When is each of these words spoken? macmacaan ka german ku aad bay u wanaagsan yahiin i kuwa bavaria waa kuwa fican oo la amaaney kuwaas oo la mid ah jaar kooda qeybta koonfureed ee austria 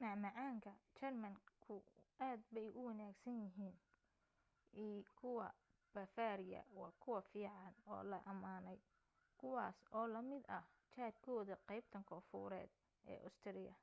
macmacaan 0.00 0.56
ka 0.64 0.72
german 0.98 1.34
ku 1.64 1.76
aad 2.26 2.40
bay 2.54 2.68
u 2.78 2.80
wanaagsan 2.90 3.36
yahiin 3.44 3.76
i 4.86 4.86
kuwa 5.18 5.48
bavaria 5.94 6.60
waa 6.78 6.92
kuwa 7.02 7.20
fican 7.30 7.72
oo 7.92 8.02
la 8.10 8.18
amaaney 8.32 8.78
kuwaas 9.40 9.78
oo 9.96 10.06
la 10.14 10.20
mid 10.30 10.44
ah 10.58 10.66
jaar 10.94 11.12
kooda 11.26 11.54
qeybta 11.68 11.98
koonfureed 12.08 12.70
ee 13.10 13.18
austria 13.26 13.74